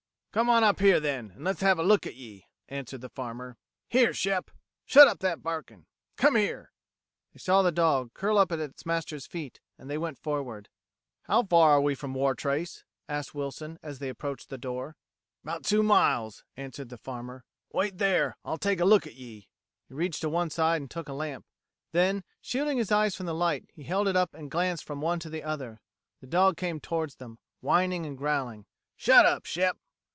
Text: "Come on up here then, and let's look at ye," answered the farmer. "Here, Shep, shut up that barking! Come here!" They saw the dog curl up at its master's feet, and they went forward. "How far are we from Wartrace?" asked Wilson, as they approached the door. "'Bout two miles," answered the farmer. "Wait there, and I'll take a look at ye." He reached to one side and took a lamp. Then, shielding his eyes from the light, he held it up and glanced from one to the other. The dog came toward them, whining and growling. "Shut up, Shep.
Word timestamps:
"Come 0.33 0.49
on 0.49 0.63
up 0.63 0.79
here 0.79 1.01
then, 1.01 1.31
and 1.31 1.43
let's 1.43 1.61
look 1.61 2.07
at 2.07 2.15
ye," 2.15 2.45
answered 2.69 3.01
the 3.01 3.09
farmer. 3.09 3.57
"Here, 3.89 4.13
Shep, 4.13 4.49
shut 4.85 5.05
up 5.05 5.19
that 5.19 5.43
barking! 5.43 5.87
Come 6.15 6.35
here!" 6.37 6.71
They 7.33 7.37
saw 7.39 7.61
the 7.61 7.69
dog 7.73 8.13
curl 8.13 8.37
up 8.37 8.49
at 8.53 8.59
its 8.59 8.85
master's 8.85 9.27
feet, 9.27 9.59
and 9.77 9.89
they 9.89 9.97
went 9.97 10.17
forward. 10.17 10.69
"How 11.23 11.43
far 11.43 11.71
are 11.71 11.81
we 11.81 11.95
from 11.95 12.13
Wartrace?" 12.13 12.85
asked 13.09 13.35
Wilson, 13.35 13.77
as 13.83 13.99
they 13.99 14.07
approached 14.07 14.47
the 14.47 14.57
door. 14.57 14.95
"'Bout 15.43 15.65
two 15.65 15.83
miles," 15.83 16.45
answered 16.55 16.87
the 16.87 16.97
farmer. 16.97 17.43
"Wait 17.73 17.97
there, 17.97 18.27
and 18.27 18.35
I'll 18.45 18.57
take 18.57 18.79
a 18.79 18.85
look 18.85 19.05
at 19.05 19.15
ye." 19.15 19.49
He 19.89 19.93
reached 19.93 20.21
to 20.21 20.29
one 20.29 20.49
side 20.49 20.79
and 20.79 20.89
took 20.89 21.09
a 21.09 21.13
lamp. 21.13 21.45
Then, 21.91 22.23
shielding 22.39 22.77
his 22.77 22.89
eyes 22.89 23.17
from 23.17 23.25
the 23.25 23.35
light, 23.35 23.69
he 23.73 23.83
held 23.83 24.07
it 24.07 24.15
up 24.15 24.33
and 24.33 24.49
glanced 24.49 24.85
from 24.85 25.01
one 25.01 25.19
to 25.19 25.29
the 25.29 25.43
other. 25.43 25.81
The 26.21 26.27
dog 26.27 26.55
came 26.55 26.79
toward 26.79 27.09
them, 27.17 27.37
whining 27.59 28.05
and 28.05 28.17
growling. 28.17 28.65
"Shut 28.95 29.25
up, 29.25 29.45
Shep. 29.45 29.77